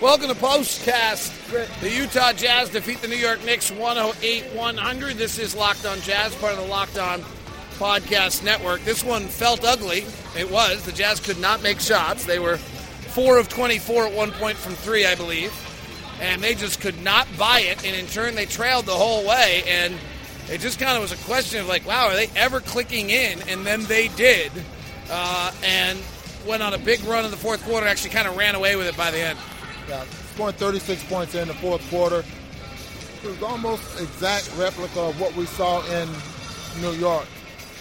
Welcome 0.00 0.28
to 0.28 0.34
Postcast. 0.34 1.80
The 1.82 1.90
Utah 1.90 2.32
Jazz 2.32 2.70
defeat 2.70 3.02
the 3.02 3.08
New 3.08 3.16
York 3.16 3.44
Knicks 3.44 3.70
108 3.70 4.44
100. 4.54 5.16
This 5.18 5.38
is 5.38 5.54
Locked 5.54 5.84
On 5.84 6.00
Jazz, 6.00 6.34
part 6.36 6.54
of 6.54 6.58
the 6.58 6.64
Locked 6.64 6.96
On 6.96 7.20
Podcast 7.74 8.42
Network. 8.42 8.82
This 8.84 9.04
one 9.04 9.26
felt 9.26 9.62
ugly. 9.62 10.06
It 10.38 10.50
was. 10.50 10.86
The 10.86 10.92
Jazz 10.92 11.20
could 11.20 11.38
not 11.38 11.62
make 11.62 11.80
shots. 11.80 12.24
They 12.24 12.38
were 12.38 12.56
4 12.56 13.36
of 13.36 13.50
24 13.50 14.06
at 14.06 14.14
one 14.14 14.30
point 14.30 14.56
from 14.56 14.72
three, 14.72 15.04
I 15.04 15.16
believe. 15.16 15.52
And 16.18 16.40
they 16.40 16.54
just 16.54 16.80
could 16.80 17.02
not 17.02 17.28
buy 17.36 17.60
it. 17.60 17.84
And 17.84 17.94
in 17.94 18.06
turn, 18.06 18.34
they 18.34 18.46
trailed 18.46 18.86
the 18.86 18.92
whole 18.92 19.28
way. 19.28 19.64
And 19.68 19.94
it 20.48 20.62
just 20.62 20.78
kind 20.78 20.96
of 20.96 21.02
was 21.02 21.12
a 21.12 21.22
question 21.26 21.60
of 21.60 21.68
like, 21.68 21.86
wow, 21.86 22.06
are 22.06 22.16
they 22.16 22.30
ever 22.36 22.60
clicking 22.60 23.10
in? 23.10 23.42
And 23.50 23.66
then 23.66 23.84
they 23.84 24.08
did. 24.08 24.50
Uh, 25.10 25.52
and 25.62 25.98
went 26.46 26.62
on 26.62 26.72
a 26.72 26.78
big 26.78 27.04
run 27.04 27.26
in 27.26 27.30
the 27.30 27.36
fourth 27.36 27.62
quarter. 27.64 27.86
Actually, 27.86 28.12
kind 28.12 28.26
of 28.26 28.38
ran 28.38 28.54
away 28.54 28.76
with 28.76 28.86
it 28.86 28.96
by 28.96 29.10
the 29.10 29.18
end. 29.20 29.38
Yeah, 29.90 30.04
scoring 30.34 30.54
36 30.54 31.02
points 31.08 31.34
in 31.34 31.48
the 31.48 31.54
fourth 31.54 31.82
quarter. 31.90 32.22
It 33.24 33.28
was 33.28 33.42
almost 33.42 34.00
exact 34.00 34.48
replica 34.56 35.00
of 35.00 35.20
what 35.20 35.34
we 35.34 35.46
saw 35.46 35.84
in 35.86 36.08
New 36.80 36.92
York 36.92 37.26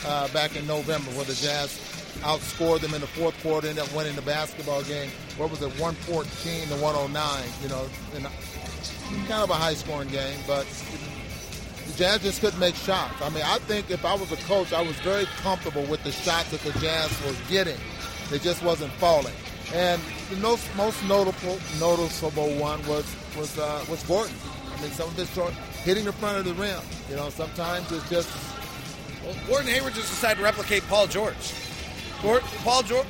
uh, 0.08 0.28
back 0.30 0.56
in 0.56 0.66
November, 0.66 1.12
where 1.12 1.26
the 1.26 1.36
Jazz 1.36 1.78
outscored 2.22 2.80
them 2.80 2.96
in 2.96 3.02
the 3.02 3.08
fourth 3.08 3.40
quarter, 3.44 3.68
ended 3.68 3.84
up 3.84 3.94
winning 3.94 4.16
the 4.16 4.24
basketball 4.24 4.82
game. 4.86 5.12
What 5.38 5.52
was 5.52 5.62
it, 5.62 5.70
114 5.80 6.68
to 6.70 6.84
109? 6.84 7.44
You 7.62 7.70
know, 7.70 7.88
in 8.16 8.24
kind 9.28 9.44
of 9.44 9.52
a 9.52 9.54
high-scoring 9.54 10.10
game, 10.10 10.40
but 10.48 10.66
the 11.86 11.94
Jazz 11.94 12.24
just 12.24 12.42
couldn't 12.42 12.60
make 12.60 12.74
shots. 12.74 13.22
I 13.22 13.30
mean, 13.30 13.44
I 13.46 13.60
think 13.60 13.92
if 13.92 14.04
I 14.04 14.16
was 14.16 14.32
a 14.32 14.38
coach, 14.48 14.74
I 14.74 14.82
was 14.82 14.96
very 15.02 15.26
comfortable 15.44 15.84
with 15.84 16.04
the 16.04 16.12
shots 16.12 16.50
that 16.50 16.62
the 16.62 16.72
Jazz 16.80 17.12
was 17.24 17.38
getting. 17.50 17.78
It 18.34 18.42
just 18.42 18.64
wasn't 18.64 18.92
falling. 18.94 19.36
And 19.74 20.02
the 20.32 20.38
most, 20.38 20.68
most 20.76 21.04
notable 21.06 21.60
noticeable 21.80 22.50
one 22.56 22.86
was 22.88 23.06
was 23.38 23.58
uh, 23.60 23.86
was 23.90 24.02
Gordon. 24.04 24.34
I 24.76 24.82
mean, 24.82 24.92
some 24.92 25.08
of 25.08 25.16
his 25.16 25.30
short 25.32 25.54
hitting 25.84 26.06
the 26.06 26.14
front 26.14 26.38
of 26.38 26.46
the 26.46 26.54
rim. 26.56 26.82
You 27.10 27.16
know, 27.16 27.30
sometimes 27.30 27.92
it's 27.92 28.10
just. 28.10 28.30
Well, 29.24 29.36
Gordon 29.48 29.68
Hayward 29.68 29.94
just 29.94 30.10
decided 30.10 30.38
to 30.38 30.44
replicate 30.44 30.82
Paul 30.88 31.08
George. 31.08 31.54
Paul 32.22 32.82
George. 32.84 33.06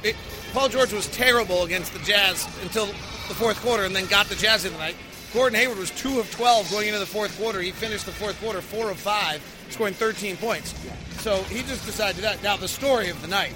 Paul 0.51 0.67
George 0.67 0.91
was 0.91 1.07
terrible 1.07 1.63
against 1.63 1.93
the 1.93 1.99
Jazz 1.99 2.47
until 2.63 2.87
the 2.87 3.35
fourth 3.35 3.61
quarter, 3.61 3.83
and 3.83 3.95
then 3.95 4.07
got 4.07 4.25
the 4.25 4.35
Jazz 4.35 4.65
in 4.65 4.73
the 4.73 4.79
night. 4.79 4.95
Gordon 5.33 5.59
Hayward 5.59 5.77
was 5.77 5.91
two 5.91 6.19
of 6.19 6.29
twelve 6.31 6.69
going 6.71 6.87
into 6.87 6.99
the 6.99 7.05
fourth 7.05 7.37
quarter. 7.39 7.61
He 7.61 7.71
finished 7.71 8.05
the 8.05 8.11
fourth 8.11 8.39
quarter 8.41 8.61
four 8.61 8.89
of 8.89 8.97
five, 8.97 9.41
scoring 9.69 9.93
13 9.93 10.37
points. 10.37 10.73
So 11.21 11.43
he 11.43 11.61
just 11.61 11.85
decided 11.85 12.23
that. 12.23 12.41
Now 12.41 12.57
the 12.57 12.67
story 12.67 13.09
of 13.09 13.21
the 13.21 13.27
night 13.27 13.53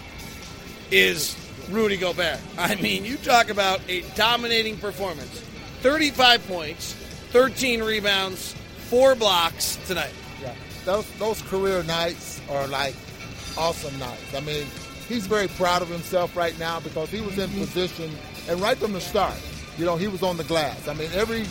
is 0.92 1.36
Rudy 1.70 1.98
Gobert. 1.98 2.40
I 2.58 2.76
mean, 2.76 3.06
you 3.06 3.18
talk 3.18 3.50
about 3.50 3.82
a 3.88 4.02
dominating 4.16 4.78
performance 4.78 5.42
35 5.82 6.48
points, 6.48 6.94
13 7.32 7.84
rebounds, 7.84 8.54
four 8.90 9.16
blocks 9.16 9.78
tonight. 9.88 10.14
Yeah, 10.42 10.54
those, 10.86 11.10
those 11.14 11.42
career 11.44 11.84
nights 11.84 12.42
are 12.50 12.68
like 12.68 12.96
awesome 13.58 13.98
nights. 14.00 14.34
I 14.34 14.40
mean, 14.40 14.66
he's 15.08 15.28
very 15.28 15.48
proud 15.50 15.82
of 15.82 15.90
himself 15.90 16.36
right 16.36 16.58
now 16.60 16.80
because 16.80 17.10
he 17.10 17.22
was 17.22 17.38
in 17.38 17.50
mm-hmm. 17.50 17.62
position, 17.62 18.12
and 18.48 18.62
right 18.62 18.78
from 18.78 18.94
the 18.94 19.02
start, 19.02 19.38
you 19.78 19.86
know, 19.86 19.96
he 19.96 20.08
was 20.08 20.24
on 20.24 20.38
the 20.38 20.44
glass. 20.44 20.88
I 20.88 20.94
mean, 20.94 21.10
every 21.14 21.46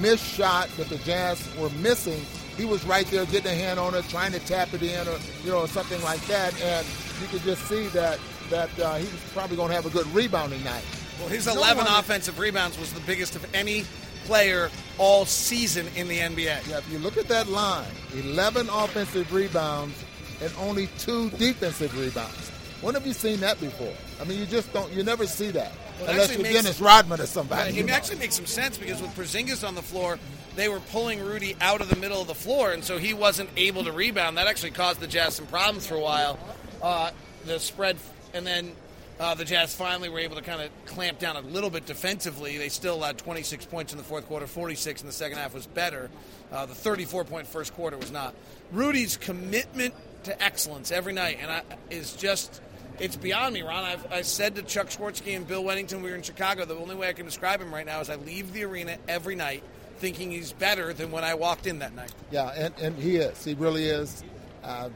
missed 0.00 0.24
shot 0.24 0.68
that 0.76 0.88
the 0.88 0.98
Jazz 0.98 1.48
were 1.56 1.70
missing, 1.70 2.20
he 2.56 2.64
was 2.64 2.84
right 2.84 3.06
there 3.06 3.24
getting 3.26 3.52
a 3.52 3.54
hand 3.54 3.78
on 3.78 3.94
it, 3.94 4.06
trying 4.08 4.32
to 4.32 4.40
tap 4.40 4.74
it 4.74 4.82
in, 4.82 5.06
or 5.08 5.18
you 5.44 5.50
know, 5.50 5.66
something 5.66 6.02
like 6.02 6.20
that. 6.26 6.60
And 6.60 6.86
you 7.20 7.28
could 7.28 7.42
just 7.42 7.62
see 7.68 7.86
that 7.88 8.18
that 8.50 8.78
uh, 8.78 8.94
he 8.96 9.04
was 9.04 9.22
probably 9.32 9.56
going 9.56 9.68
to 9.68 9.74
have 9.74 9.86
a 9.86 9.90
good 9.90 10.06
rebounding 10.14 10.62
night. 10.64 10.84
Well, 11.18 11.28
his 11.28 11.46
11 11.46 11.84
no 11.84 11.98
offensive 11.98 12.38
rebounds 12.38 12.78
was 12.78 12.92
the 12.92 13.00
biggest 13.00 13.34
of 13.36 13.54
any 13.54 13.84
player 14.24 14.70
all 14.98 15.24
season 15.24 15.86
in 15.96 16.06
the 16.08 16.18
NBA. 16.18 16.68
Yeah, 16.68 16.78
if 16.78 16.90
you 16.92 16.98
look 16.98 17.16
at 17.16 17.28
that 17.28 17.48
line, 17.48 17.88
11 18.14 18.68
offensive 18.70 19.32
rebounds 19.32 20.04
and 20.42 20.52
only 20.60 20.88
two 20.98 21.30
defensive 21.30 21.98
rebounds. 21.98 22.50
When 22.80 22.94
have 22.94 23.06
you 23.06 23.12
seen 23.12 23.40
that 23.40 23.58
before? 23.60 23.92
I 24.20 24.24
mean, 24.24 24.38
you 24.38 24.46
just 24.46 24.72
don't. 24.72 24.92
You 24.92 25.02
never 25.02 25.26
see 25.26 25.50
that 25.50 25.72
well, 26.00 26.10
unless 26.10 26.36
you're 26.36 26.44
Dennis 26.44 26.80
Rodman 26.80 27.20
or 27.20 27.26
somebody. 27.26 27.76
It 27.76 27.90
actually 27.90 28.18
makes 28.18 28.36
some 28.36 28.46
sense 28.46 28.78
because 28.78 29.02
with 29.02 29.10
Porzingis 29.16 29.66
on 29.66 29.74
the 29.74 29.82
floor, 29.82 30.18
they 30.54 30.68
were 30.68 30.78
pulling 30.78 31.20
Rudy 31.20 31.56
out 31.60 31.80
of 31.80 31.88
the 31.88 31.96
middle 31.96 32.20
of 32.20 32.28
the 32.28 32.36
floor, 32.36 32.72
and 32.72 32.84
so 32.84 32.98
he 32.98 33.14
wasn't 33.14 33.50
able 33.56 33.82
to 33.84 33.92
rebound. 33.92 34.38
That 34.38 34.46
actually 34.46 34.70
caused 34.70 35.00
the 35.00 35.08
Jazz 35.08 35.34
some 35.34 35.46
problems 35.46 35.86
for 35.86 35.96
a 35.96 36.00
while. 36.00 36.38
Uh, 36.80 37.10
the 37.46 37.58
spread 37.58 37.96
and 38.34 38.46
then 38.46 38.72
uh, 39.20 39.34
the 39.34 39.44
Jazz 39.44 39.74
finally 39.74 40.08
were 40.08 40.20
able 40.20 40.36
to 40.36 40.42
kind 40.42 40.62
of 40.62 40.70
clamp 40.86 41.18
down 41.18 41.36
a 41.36 41.40
little 41.40 41.70
bit 41.70 41.86
defensively. 41.86 42.56
They 42.56 42.68
still 42.68 42.94
allowed 42.94 43.18
26 43.18 43.66
points 43.66 43.92
in 43.92 43.98
the 43.98 44.04
fourth 44.04 44.26
quarter, 44.26 44.46
46 44.46 45.00
in 45.00 45.06
the 45.06 45.12
second 45.12 45.38
half 45.38 45.54
was 45.54 45.66
better. 45.66 46.08
Uh, 46.52 46.66
the 46.66 46.74
34 46.74 47.24
point 47.24 47.46
first 47.46 47.74
quarter 47.74 47.96
was 47.96 48.12
not. 48.12 48.34
Rudy's 48.72 49.16
commitment 49.16 49.94
to 50.24 50.42
excellence 50.42 50.92
every 50.92 51.12
night 51.12 51.38
and 51.40 51.50
I, 51.50 51.62
is 51.90 52.12
just. 52.14 52.62
It's 53.00 53.14
beyond 53.14 53.54
me, 53.54 53.62
Ron. 53.62 53.84
I've, 53.84 54.12
I 54.12 54.22
said 54.22 54.56
to 54.56 54.62
Chuck 54.62 54.88
Swirsky 54.88 55.36
and 55.36 55.46
Bill 55.46 55.62
Wennington, 55.62 56.02
we 56.02 56.10
were 56.10 56.16
in 56.16 56.22
Chicago, 56.22 56.64
the 56.64 56.74
only 56.74 56.96
way 56.96 57.08
I 57.08 57.12
can 57.12 57.26
describe 57.26 57.60
him 57.60 57.72
right 57.72 57.86
now 57.86 58.00
is 58.00 58.10
I 58.10 58.16
leave 58.16 58.52
the 58.52 58.64
arena 58.64 58.98
every 59.06 59.36
night 59.36 59.62
thinking 59.98 60.32
he's 60.32 60.52
better 60.52 60.92
than 60.92 61.12
when 61.12 61.22
I 61.22 61.34
walked 61.34 61.68
in 61.68 61.78
that 61.78 61.94
night. 61.94 62.12
Yeah, 62.32 62.50
and, 62.56 62.74
and 62.80 62.96
he 62.96 63.16
is. 63.16 63.44
He 63.44 63.54
really 63.54 63.84
is. 63.84 64.24
Uh, 64.64 64.88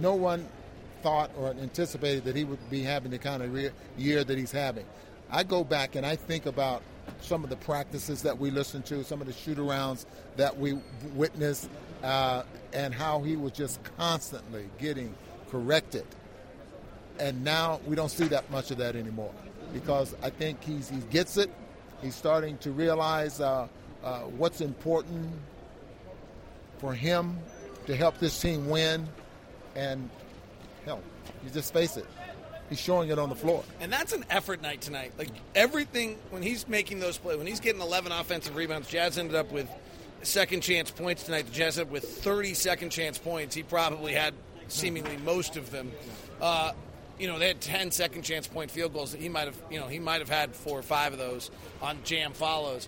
no 0.00 0.14
one 0.14 0.48
thought 1.02 1.30
or 1.38 1.50
anticipated 1.50 2.24
that 2.24 2.36
he 2.36 2.44
would 2.44 2.70
be 2.70 2.82
having 2.82 3.10
the 3.10 3.18
kind 3.18 3.42
of 3.42 3.52
re- 3.52 3.70
year 3.96 4.24
that 4.24 4.38
he's 4.38 4.52
having. 4.52 4.84
I 5.30 5.42
go 5.44 5.64
back 5.64 5.94
and 5.94 6.06
I 6.06 6.16
think 6.16 6.46
about 6.46 6.82
some 7.20 7.44
of 7.44 7.50
the 7.50 7.56
practices 7.56 8.22
that 8.22 8.38
we 8.38 8.50
listened 8.50 8.86
to, 8.86 9.04
some 9.04 9.20
of 9.20 9.26
the 9.26 9.32
shoot 9.32 9.58
arounds 9.58 10.06
that 10.36 10.58
we 10.58 10.78
witnessed, 11.14 11.68
uh, 12.02 12.42
and 12.72 12.94
how 12.94 13.22
he 13.22 13.36
was 13.36 13.52
just 13.52 13.80
constantly 13.96 14.68
getting 14.78 15.14
corrected. 15.50 16.06
And 17.18 17.42
now 17.42 17.80
we 17.86 17.96
don't 17.96 18.10
see 18.10 18.28
that 18.28 18.50
much 18.50 18.70
of 18.70 18.78
that 18.78 18.94
anymore 18.94 19.32
because 19.72 20.14
I 20.22 20.30
think 20.30 20.62
he's, 20.62 20.88
he 20.88 20.98
gets 21.10 21.36
it. 21.36 21.50
He's 22.00 22.14
starting 22.14 22.58
to 22.58 22.70
realize 22.70 23.40
uh, 23.40 23.66
uh, 24.04 24.20
what's 24.20 24.60
important 24.60 25.32
for 26.78 26.94
him 26.94 27.38
to 27.86 27.96
help 27.96 28.18
this 28.18 28.40
team 28.40 28.68
win. 28.68 29.08
And 29.74 30.08
hell, 30.88 31.02
you 31.44 31.50
just 31.50 31.72
face 31.72 31.96
it. 31.96 32.06
He's 32.68 32.80
showing 32.80 33.10
it 33.10 33.18
on 33.18 33.28
the 33.28 33.34
floor. 33.34 33.64
And 33.80 33.92
that's 33.92 34.12
an 34.12 34.24
effort 34.28 34.60
night 34.60 34.80
tonight. 34.80 35.12
Like 35.16 35.30
everything, 35.54 36.18
when 36.30 36.42
he's 36.42 36.68
making 36.68 37.00
those 37.00 37.16
plays, 37.16 37.38
when 37.38 37.46
he's 37.46 37.60
getting 37.60 37.80
11 37.80 38.12
offensive 38.12 38.56
rebounds, 38.56 38.88
Jazz 38.88 39.16
ended 39.16 39.36
up 39.36 39.50
with 39.52 39.68
second 40.22 40.62
chance 40.62 40.90
points 40.90 41.22
tonight. 41.22 41.46
The 41.46 41.52
Jazz 41.52 41.78
ended 41.78 41.88
up 41.88 41.92
with 41.92 42.04
30 42.04 42.54
second 42.54 42.90
chance 42.90 43.16
points. 43.16 43.54
He 43.54 43.62
probably 43.62 44.12
had 44.12 44.34
seemingly 44.68 45.16
most 45.18 45.56
of 45.56 45.70
them. 45.70 45.92
Uh, 46.40 46.72
you 47.18 47.26
know, 47.26 47.38
they 47.38 47.48
had 47.48 47.60
10 47.60 47.90
second 47.90 48.22
chance 48.22 48.46
point 48.46 48.70
field 48.70 48.92
goals. 48.92 49.12
That 49.12 49.20
he 49.20 49.28
might 49.28 49.46
have, 49.46 49.56
you 49.70 49.80
know, 49.80 49.86
he 49.86 49.98
might 49.98 50.20
have 50.20 50.28
had 50.28 50.54
four 50.54 50.78
or 50.78 50.82
five 50.82 51.12
of 51.12 51.18
those 51.18 51.50
on 51.80 51.98
jam 52.04 52.32
follows. 52.32 52.86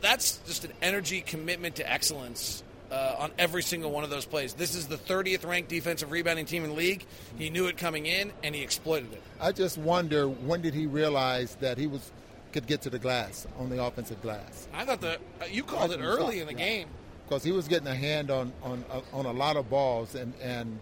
That's 0.00 0.38
just 0.46 0.64
an 0.64 0.72
energy 0.82 1.22
commitment 1.22 1.76
to 1.76 1.90
excellence 1.90 2.62
uh, 2.92 3.16
on 3.18 3.30
every 3.38 3.62
single 3.62 3.90
one 3.90 4.04
of 4.04 4.10
those 4.10 4.26
plays. 4.26 4.52
This 4.52 4.74
is 4.74 4.86
the 4.86 4.96
30th 4.96 5.46
ranked 5.46 5.70
defensive 5.70 6.10
rebounding 6.10 6.44
team 6.44 6.62
in 6.62 6.70
the 6.70 6.76
league. 6.76 7.06
He 7.38 7.48
knew 7.48 7.66
it 7.66 7.78
coming 7.78 8.06
in, 8.06 8.32
and 8.44 8.54
he 8.54 8.62
exploited 8.62 9.12
it. 9.12 9.22
I 9.40 9.52
just 9.52 9.78
wonder 9.78 10.28
when 10.28 10.60
did 10.60 10.74
he 10.74 10.86
realize 10.86 11.56
that 11.56 11.78
he 11.78 11.86
was 11.86 12.12
could 12.52 12.66
get 12.66 12.82
to 12.82 12.90
the 12.90 12.98
glass 12.98 13.46
on 13.58 13.70
the 13.70 13.82
offensive 13.82 14.20
glass. 14.20 14.68
I 14.74 14.84
thought 14.84 15.00
the 15.00 15.14
uh, 15.40 15.46
you 15.50 15.64
called 15.64 15.90
it 15.90 16.00
early 16.02 16.40
in 16.40 16.46
the 16.46 16.52
yeah. 16.52 16.58
game 16.58 16.88
because 17.24 17.42
he 17.42 17.50
was 17.50 17.66
getting 17.66 17.88
a 17.88 17.94
hand 17.94 18.30
on 18.30 18.52
on 18.62 18.84
uh, 18.90 19.00
on 19.14 19.24
a 19.24 19.32
lot 19.32 19.56
of 19.56 19.70
balls, 19.70 20.14
and 20.14 20.34
and 20.42 20.78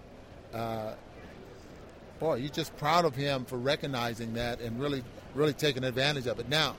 uh, 0.52 0.94
boy, 2.18 2.36
you're 2.36 2.50
just 2.50 2.76
proud 2.76 3.04
of 3.04 3.14
him 3.14 3.44
for 3.44 3.56
recognizing 3.56 4.34
that 4.34 4.60
and 4.60 4.80
really 4.80 5.04
really 5.36 5.52
taking 5.52 5.84
advantage 5.84 6.26
of 6.26 6.40
it. 6.40 6.48
Now 6.48 6.74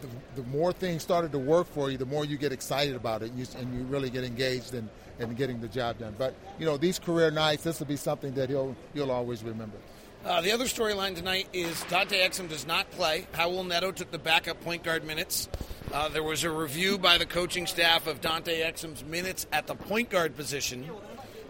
the, 0.00 0.42
the, 0.42 0.48
more 0.48 0.72
things 0.72 1.02
started 1.02 1.32
to 1.32 1.38
work 1.38 1.66
for 1.66 1.90
you, 1.90 1.98
the 1.98 2.06
more 2.06 2.24
you 2.24 2.36
get 2.36 2.52
excited 2.52 2.94
about 2.94 3.22
it, 3.22 3.30
and 3.30 3.38
you, 3.38 3.46
and 3.58 3.74
you 3.74 3.84
really 3.84 4.10
get 4.10 4.24
engaged 4.24 4.74
in, 4.74 4.88
in 5.18 5.34
getting 5.34 5.60
the 5.60 5.68
job 5.68 5.98
done. 5.98 6.14
But 6.18 6.34
you 6.58 6.66
know, 6.66 6.76
these 6.76 6.98
career 6.98 7.30
nights, 7.30 7.62
this 7.62 7.78
will 7.78 7.86
be 7.86 7.96
something 7.96 8.34
that 8.34 8.48
he'll 8.48 8.76
you'll 8.94 9.10
always 9.10 9.42
remember. 9.42 9.76
Uh, 10.24 10.42
the 10.42 10.52
other 10.52 10.66
storyline 10.66 11.16
tonight 11.16 11.48
is 11.54 11.82
Dante 11.84 12.18
Exum 12.20 12.48
does 12.48 12.66
not 12.66 12.90
play. 12.90 13.26
Raul 13.32 13.66
Neto 13.66 13.90
took 13.90 14.10
the 14.10 14.18
backup 14.18 14.62
point 14.62 14.82
guard 14.82 15.02
minutes. 15.04 15.48
Uh, 15.92 16.08
there 16.10 16.22
was 16.22 16.44
a 16.44 16.50
review 16.50 16.98
by 16.98 17.16
the 17.16 17.24
coaching 17.24 17.66
staff 17.66 18.06
of 18.06 18.20
Dante 18.20 18.60
Exum's 18.60 19.02
minutes 19.02 19.46
at 19.50 19.66
the 19.66 19.74
point 19.74 20.10
guard 20.10 20.36
position 20.36 20.88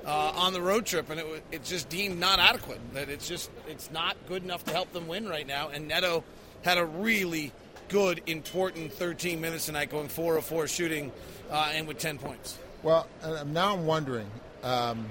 uh, 0.06 0.32
on 0.36 0.52
the 0.52 0.62
road 0.62 0.86
trip, 0.86 1.10
and 1.10 1.20
it, 1.20 1.44
it's 1.50 1.68
just 1.68 1.88
deemed 1.88 2.18
not 2.18 2.38
adequate. 2.38 2.80
That 2.94 3.08
it's 3.08 3.28
just 3.28 3.50
it's 3.68 3.90
not 3.90 4.16
good 4.28 4.44
enough 4.44 4.64
to 4.64 4.72
help 4.72 4.92
them 4.92 5.08
win 5.08 5.28
right 5.28 5.46
now. 5.46 5.68
And 5.68 5.88
Neto 5.88 6.24
had 6.62 6.78
a 6.78 6.84
really 6.84 7.52
good, 7.90 8.22
important 8.26 8.92
13 8.92 9.40
minutes 9.40 9.66
tonight, 9.66 9.90
going 9.90 10.08
four 10.08 10.38
of 10.38 10.44
four 10.44 10.66
shooting, 10.66 11.12
uh, 11.50 11.70
and 11.74 11.86
with 11.86 11.98
10 11.98 12.18
points. 12.18 12.58
Well, 12.82 13.06
now 13.46 13.74
I'm 13.74 13.84
wondering. 13.84 14.30
Um, 14.62 15.10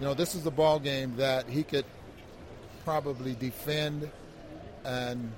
you 0.00 0.06
know, 0.06 0.14
this 0.14 0.34
is 0.34 0.46
a 0.46 0.50
ball 0.50 0.78
game 0.78 1.14
that 1.16 1.48
he 1.48 1.62
could 1.62 1.84
probably 2.84 3.34
defend, 3.34 4.10
and 4.84 5.30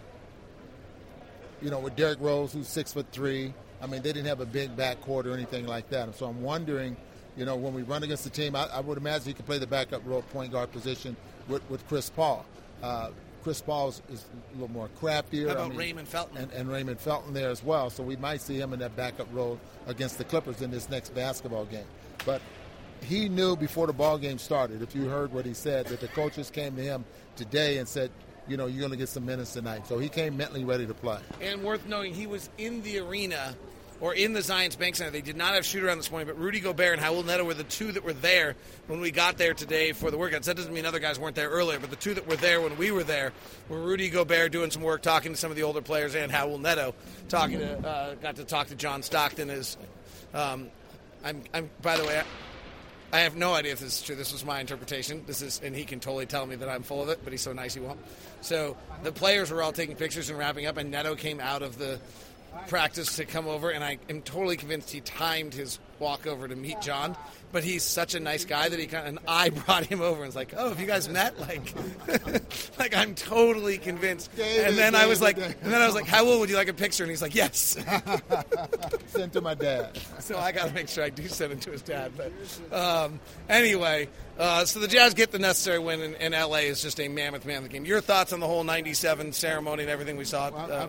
you 1.61 1.71
know, 1.71 1.81
with 1.81 1.97
Derrick 1.97 2.19
Rose, 2.21 2.53
who's 2.53 2.69
six 2.69 2.93
foot 2.93 3.07
three. 3.11 3.53
I 3.83 3.87
mean, 3.87 4.03
they 4.03 4.13
didn't 4.13 4.27
have 4.27 4.41
a 4.41 4.47
big 4.47 4.77
backcourt 4.77 5.27
or 5.27 5.33
anything 5.33 5.67
like 5.67 5.91
that. 5.91 6.15
So 6.15 6.27
I'm 6.27 6.43
wondering 6.43 6.97
you 7.37 7.45
know, 7.45 7.55
when 7.55 7.75
we 7.75 7.83
run 7.83 8.03
against 8.03 8.25
the 8.25 8.31
team, 8.31 8.57
I, 8.57 8.67
I 8.67 8.81
would 8.81 8.99
imagine 8.99 9.29
he 9.29 9.35
could 9.35 9.47
play 9.47 9.59
the 9.59 9.67
backup 9.67 10.03
role 10.07 10.23
point 10.23 10.53
guard 10.53 10.73
position 10.73 11.17
with, 11.49 11.69
with 11.71 11.87
Chris 11.89 12.09
Paul. 12.09 12.47
Uh, 12.83 13.11
Chris 13.47 13.61
Paul 13.61 13.91
is, 13.91 14.03
is, 14.11 14.25
a 14.51 14.55
little 14.55 14.75
more 14.75 14.89
craftier. 14.99 15.47
How 15.47 15.53
about 15.53 15.67
I 15.67 15.69
mean, 15.69 15.79
Raymond 15.79 16.09
Felton? 16.09 16.37
And, 16.37 16.51
and, 16.51 16.69
Raymond 16.69 16.99
Felton 16.99 17.33
there 17.33 17.49
as 17.49 17.63
well. 17.63 17.91
So 17.91 18.03
we 18.03 18.17
might 18.17 18.41
see 18.41 18.59
him 18.59 18.73
in 18.73 18.81
that 18.81 18.97
backup 18.97 19.29
role 19.33 19.61
against 19.87 20.19
the 20.19 20.25
Clippers 20.25 20.63
in 20.63 20.73
this 20.73 20.91
next 20.91 21.15
basketball 21.15 21.65
game. 21.67 21.87
But 22.25 22.43
he 23.03 23.29
knew 23.29 23.55
before 23.55 23.87
the 23.87 23.93
ball 23.93 24.19
game 24.19 24.39
started, 24.39 24.83
if 24.83 24.97
you 24.97 25.05
heard 25.05 25.33
what 25.33 25.47
he 25.47 25.55
said, 25.55 25.87
that 25.87 26.01
the 26.01 26.09
coaches 26.09 26.51
came 26.51 26.75
to 26.75 26.83
him 26.83 27.05
today 27.37 27.79
and 27.79 27.87
said, 27.87 28.11
you 28.49 28.57
know, 28.57 28.67
you're 28.67 28.81
going 28.81 28.91
to 28.91 28.99
get 28.99 29.09
some 29.09 29.25
minutes 29.25 29.53
tonight. 29.53 29.87
So 29.87 30.01
he 30.01 30.09
came 30.09 30.37
mentally 30.37 30.65
ready 30.65 30.85
to 30.85 30.95
play. 30.95 31.21
And 31.41 31.63
worth 31.63 31.87
noting, 31.87 32.15
he 32.15 32.27
was 32.27 32.51
in 32.59 32.83
the 32.83 32.99
arena 32.99 33.55
or 34.01 34.15
in 34.15 34.33
the 34.33 34.41
Zions 34.41 34.79
Bank 34.79 34.97
Center. 34.97 35.11
They 35.11 35.21
did 35.21 35.37
not 35.37 35.55
have 35.55 35.65
shoot 35.65 35.83
around 35.83 35.99
this 35.99 36.11
morning, 36.11 36.27
but 36.27 36.39
Rudy 36.39 36.61
Gobert 36.61 36.99
and 36.99 37.03
Raul 37.03 37.25
Neto 37.25 37.45
were 37.45 37.55
the 37.55 37.65
two 37.65 37.93
that 37.93 38.05
were 38.05 38.13
there 38.13 38.57
when 38.87 39.01
we 39.01 39.11
got 39.11 39.39
there 39.39 39.55
today 39.55 39.93
for 39.93 40.11
the 40.11 40.19
workouts. 40.19 40.45
That 40.45 40.57
doesn't 40.57 40.73
mean 40.73 40.87
other 40.87 40.99
guys 40.99 41.19
weren't 41.19 41.37
there 41.37 41.49
earlier, 41.49 41.79
but 41.79 41.91
the 41.91 41.97
two 41.97 42.15
that 42.15 42.29
were 42.29 42.37
there 42.37 42.61
when 42.61 42.77
we 42.77 42.91
were 42.91 43.05
there 43.05 43.33
were 43.69 43.81
Rudy 43.81 44.11
Gobert 44.11 44.53
doing 44.53 44.71
some 44.71 44.83
work, 44.83 45.03
talking 45.03 45.33
to 45.33 45.39
some 45.39 45.51
of 45.51 45.57
the 45.57 45.63
older 45.63 45.83
players, 45.83 46.15
and 46.15 46.31
Raul 46.33 46.61
Neto 46.61 46.95
talking 47.29 47.59
to, 47.59 47.89
uh, 47.89 48.15
got 48.17 48.37
to 48.37 48.45
talk 48.45 48.69
to 48.69 48.75
John 48.75 49.03
Stockton. 49.03 49.51
As 49.51 49.77
um, 50.35 50.69
I'm, 51.25 51.43
I'm, 51.55 51.71
by 51.83 51.97
the 51.97 52.05
way. 52.05 52.19
I, 52.19 52.25
I 53.13 53.21
have 53.21 53.37
no 53.37 53.55
idea 53.55 53.73
if 53.73 53.79
this 53.79 54.01
is 54.01 54.03
true. 54.03 54.17
This 54.17 54.33
was 54.33 54.45
my 54.45 54.61
interpretation. 54.61 55.23
This 55.27 55.41
is, 55.41 55.61
and 55.63 55.75
he 55.77 55.85
can 55.85 56.01
totally 56.01 56.27
tell 56.27 56.45
me 56.45 56.57
that 56.57 56.69
I'm 56.69 56.83
full 56.83 57.03
of 57.03 57.09
it, 57.09 57.21
but 57.23 57.33
he's 57.33 57.41
so 57.41 57.53
nice 57.53 57.73
he 57.73 57.81
won't. 57.81 58.01
So 58.41 58.77
the 59.05 59.13
players 59.13 59.51
were 59.51 59.63
all 59.63 59.73
taking 59.73 59.95
pictures 59.95 60.29
and 60.29 60.37
wrapping 60.37 60.67
up, 60.67 60.77
and 60.77 60.91
Neto 60.91 61.15
came 61.15 61.39
out 61.39 61.63
of 61.63 61.79
the 61.79 62.01
practice 62.69 63.17
to 63.17 63.25
come 63.25 63.47
over, 63.47 63.71
and 63.71 63.83
I 63.83 63.99
am 64.09 64.23
totally 64.23 64.57
convinced 64.57 64.91
he 64.91 65.01
timed 65.01 65.55
his 65.55 65.79
walk 65.99 66.27
over 66.27 66.47
to 66.47 66.57
meet 66.57 66.81
John. 66.81 67.17
But 67.53 67.65
he's 67.65 67.85
such 67.85 68.15
a 68.15 68.21
nice 68.21 68.45
guy 68.45 68.69
that 68.69 68.79
he 68.79 68.87
kind 68.87 69.05
of, 69.05 69.09
and 69.09 69.19
I 69.27 69.49
brought 69.51 69.87
him 69.87 70.03
over 70.03 70.17
and 70.17 70.27
was 70.27 70.37
like, 70.37 70.53
"Oh, 70.57 70.69
have 70.69 70.81
you 70.81 70.87
guys 70.87 71.09
met?" 71.09 71.41
Like, 71.41 71.73
like 72.79 72.95
I'm 72.95 73.15
totally 73.15 73.79
convinced. 73.79 74.31
and 74.39 74.77
then 74.77 74.95
I 74.95 75.07
was 75.07 75.23
like, 75.23 75.39
and 75.39 75.55
then 75.63 75.81
I 75.81 75.87
was 75.87 75.95
like, 75.95 76.07
"Raul, 76.07 76.41
would 76.41 76.51
you 76.51 76.57
like 76.57 76.69
a 76.69 76.75
picture?" 76.75 77.05
And 77.05 77.11
he's 77.11 77.23
like, 77.23 77.35
"Yes." 77.35 77.77
send 79.07 79.33
to 79.33 79.41
my 79.41 79.55
dad. 79.55 79.99
So 80.19 80.39
I 80.39 80.53
got 80.53 80.69
to 80.69 80.75
make 80.75 80.89
sure 80.89 81.05
I 81.05 81.11
do 81.11 81.27
send 81.29 81.53
it 81.53 81.61
to 81.63 81.71
his 81.71 81.83
dad. 81.83 82.13
But 82.17 82.33
um, 82.77 83.21
anyway, 83.49 84.09
uh, 84.39 84.65
so 84.65 84.81
the 84.81 84.89
Jazz 84.89 85.15
get 85.15 85.31
the 85.31 85.39
necessary 85.39 85.79
win, 85.79 86.03
and, 86.03 86.15
and 86.17 86.35
LA 86.35 86.59
is 86.59 86.83
just 86.83 87.01
a 87.01 87.09
mammoth, 87.09 87.47
mammoth 87.47 87.71
game. 87.71 87.85
Your 87.87 88.01
thoughts 88.01 88.33
on 88.33 88.41
the 88.41 88.47
whole 88.47 88.65
'97 88.65 89.33
ceremony 89.33 89.85
and 89.85 89.91
everything 89.91 90.17
we 90.17 90.25
saw? 90.25 90.49
Uh, 90.49 90.89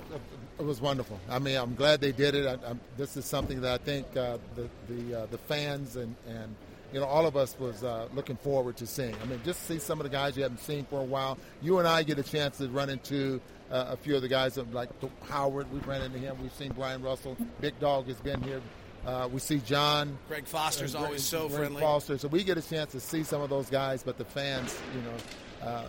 it 0.60 0.66
was 0.66 0.82
wonderful. 0.82 1.20
I 1.30 1.40
mean, 1.40 1.56
I'm 1.56 1.76
glad 1.76 2.02
they 2.02 2.12
did 2.12 2.36
it. 2.36 2.48
I, 2.48 2.74
this 2.98 3.16
is 3.18 3.26
something 3.26 3.62
that 3.62 3.82
I 3.82 3.84
think 3.84 4.06
uh, 4.18 4.38
the 4.56 4.70
the, 4.94 5.22
uh, 5.22 5.26
the 5.28 5.38
fans 5.38 5.96
and, 5.96 6.16
and 6.28 6.56
you 6.94 7.00
know 7.00 7.06
all 7.06 7.28
of 7.28 7.38
us 7.38 7.56
was 7.60 7.84
uh, 7.84 8.08
looking 8.14 8.38
forward 8.38 8.78
to 8.78 8.88
seeing. 8.88 9.16
I 9.22 9.26
mean, 9.26 9.40
just 9.46 9.68
see 9.68 9.80
some 9.80 10.00
of 10.00 10.04
the 10.04 10.10
guys 10.10 10.36
you 10.36 10.44
haven't 10.44 10.62
seen 10.62 10.86
for 10.86 11.00
a 11.00 11.06
while. 11.06 11.38
You 11.62 11.80
and 11.80 11.88
I 11.88 12.04
get 12.04 12.18
a 12.18 12.24
chance 12.24 12.58
to 12.58 12.70
run 12.70 12.90
into 12.90 13.40
uh, 13.72 13.86
a 13.90 13.98
few 13.98 14.16
of 14.16 14.22
the 14.22 14.28
guys 14.28 14.58
like 14.58 14.90
Howard. 15.30 15.72
We've 15.72 15.88
run 15.88 16.02
into 16.02 16.18
him. 16.18 16.38
We've 16.42 16.54
seen 16.54 16.72
Bryon 16.72 17.04
Russell. 17.04 17.38
Big 17.62 17.80
Dog 17.80 18.08
has 18.08 18.18
been 18.18 18.42
here. 18.42 18.62
Uh, 19.06 19.30
we 19.32 19.40
see 19.40 19.60
John. 19.60 20.18
Greg 20.28 20.46
Foster's 20.46 20.94
Greg, 20.94 21.06
always 21.06 21.24
so 21.24 21.48
Greg 21.48 21.60
friendly. 21.60 21.82
Foster. 21.82 22.18
So 22.18 22.28
we 22.28 22.44
get 22.44 22.58
a 22.58 22.62
chance 22.68 22.92
to 22.92 23.00
see 23.00 23.24
some 23.24 23.42
of 23.42 23.50
those 23.50 23.70
guys, 23.70 24.04
but 24.04 24.18
the 24.18 24.26
fans, 24.26 24.78
you 24.96 25.02
know, 25.02 25.70
uh, 25.70 25.88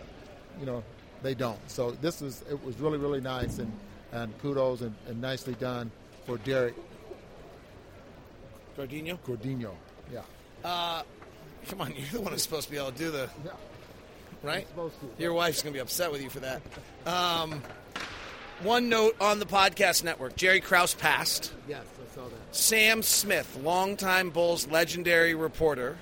you 0.60 0.66
know, 0.66 0.84
they 1.22 1.34
don't. 1.34 1.58
So 1.70 1.92
this 1.92 2.20
was 2.20 2.44
it 2.50 2.62
was 2.64 2.78
really 2.78 2.98
really 2.98 3.20
nice 3.20 3.58
and 3.58 3.72
and 4.12 4.36
kudos 4.40 4.80
and, 4.80 4.94
and 5.06 5.20
nicely 5.20 5.54
done 5.54 5.90
for 6.26 6.38
Derek 6.38 6.74
Gordino. 8.76 9.18
Gordino, 9.26 9.72
yeah. 10.12 10.22
Uh, 10.64 11.02
come 11.68 11.80
on, 11.80 11.92
you're 11.96 12.06
the 12.12 12.20
one 12.20 12.32
who's 12.32 12.42
supposed 12.42 12.66
to 12.66 12.70
be 12.70 12.78
able 12.78 12.92
to 12.92 12.98
do 12.98 13.10
the 13.10 13.28
yeah. 13.44 13.50
right. 14.42 14.68
supposed 14.68 14.94
to. 15.00 15.22
Your 15.22 15.32
wife's 15.32 15.62
gonna 15.62 15.72
be 15.72 15.80
upset 15.80 16.12
with 16.12 16.22
you 16.22 16.30
for 16.30 16.40
that. 16.40 16.62
Um, 17.06 17.62
one 18.62 18.88
note 18.88 19.16
on 19.20 19.38
the 19.38 19.46
podcast 19.46 20.04
network: 20.04 20.36
Jerry 20.36 20.60
Krause 20.60 20.94
passed. 20.94 21.52
Yes, 21.68 21.84
I 22.00 22.14
saw 22.14 22.24
that. 22.28 22.54
Sam 22.56 23.02
Smith, 23.02 23.58
longtime 23.62 24.30
Bulls 24.30 24.68
legendary 24.68 25.34
reporter, 25.34 25.98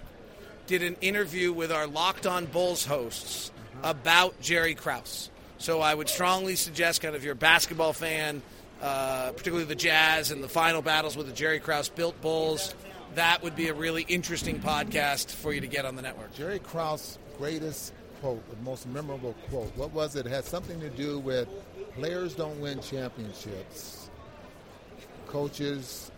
did 0.67 0.83
an 0.83 0.97
interview 1.01 1.53
with 1.53 1.73
our 1.73 1.87
Locked 1.87 2.27
On 2.27 2.47
Bulls 2.47 2.85
hosts 2.85 3.51
uh-huh. 3.81 3.91
about 3.91 4.41
Jerry 4.41 4.75
Krause. 4.75 5.31
So 5.59 5.81
I 5.81 5.95
would 5.95 6.09
strongly 6.09 6.57
suggest, 6.57 7.01
kind 7.03 7.15
of, 7.15 7.21
if 7.21 7.25
you're 7.25 7.33
a 7.33 7.37
basketball 7.37 7.93
fan, 7.93 8.43
uh, 8.83 9.31
particularly 9.33 9.65
the 9.65 9.75
Jazz 9.75 10.31
and 10.31 10.43
the 10.43 10.49
final 10.49 10.83
battles 10.83 11.17
with 11.17 11.27
the 11.27 11.33
Jerry 11.33 11.61
Krause 11.61 11.89
built 11.89 12.21
Bulls, 12.21 12.75
that 13.15 13.43
would 13.43 13.57
be 13.57 13.69
a 13.69 13.75
really 13.75 14.03
interesting 14.03 14.61
podcast 14.61 15.31
for 15.31 15.53
you 15.53 15.63
to 15.63 15.67
get 15.67 15.87
on 15.87 15.97
the 15.97 16.03
network. 16.03 16.35
Jerry 16.35 16.59
Krause, 16.59 17.19
greatest 17.39 17.95
quote, 18.21 18.43
the 18.51 18.63
most 18.63 18.87
memorable 18.87 19.35
quote. 19.49 19.75
What 19.77 19.93
was 19.93 20.17
it? 20.17 20.27
It 20.27 20.31
had 20.31 20.45
something 20.45 20.79
to 20.81 20.91
do 20.91 21.19
with 21.19 21.49
players 21.95 22.35
don't 22.35 22.61
win 22.61 22.81
championships, 22.81 24.11
coaches, 25.27 26.11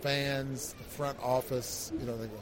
fans, 0.00 0.74
the 0.78 0.84
front 0.84 1.18
office. 1.22 1.92
You 1.98 2.06
know, 2.06 2.16
they 2.16 2.26
go. 2.26 2.40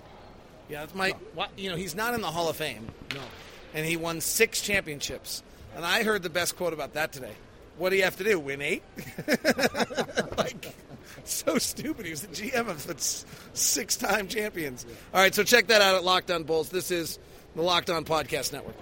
Yeah, 0.69 0.81
that's 0.81 0.95
my. 0.95 1.15
You 1.57 1.71
know, 1.71 1.77
he's 1.77 1.95
not 1.95 2.15
in 2.15 2.21
the 2.21 2.31
Hall 2.31 2.49
of 2.49 2.57
Fame. 2.57 2.87
No. 3.15 3.21
And 3.75 3.87
he 3.87 3.97
won 3.97 4.21
six 4.21 4.61
championships. 4.61 5.43
And 5.75 5.85
I 5.85 6.03
heard 6.03 6.23
the 6.23 6.31
best 6.31 6.57
quote 6.57 6.73
about 6.73 6.95
that 6.95 7.13
today. 7.13 7.33
What 7.79 7.91
do 7.91 7.97
you 7.97 8.05
have 8.05 8.17
to 8.17 8.25
do? 8.25 8.39
Win 8.39 8.61
eight? 8.61 8.83
like, 10.37 10.75
so 11.25 11.59
stupid. 11.59 12.05
He 12.05 12.11
was 12.11 12.23
the 12.23 12.29
GM 12.29 12.69
of 12.69 12.87
the 12.87 12.95
six 13.59 13.97
time 13.97 14.29
champions. 14.29 14.85
All 15.15 15.21
right, 15.21 15.35
so 15.35 15.43
check 15.43 15.69
that 15.69 15.81
out 15.81 15.95
at 15.95 16.05
Locked 16.05 16.31
On 16.31 16.45
Bulls. 16.45 16.69
This 16.69 16.91
is 16.91 17.19
the 17.57 17.63
Locked 17.63 17.91
On 17.91 18.05
Podcast 18.05 18.53
Network. 18.53 18.77